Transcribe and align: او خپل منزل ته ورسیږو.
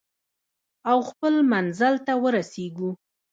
او 0.89 0.97
خپل 1.09 1.33
منزل 1.51 1.93
ته 2.05 2.13
ورسیږو. 2.23 2.89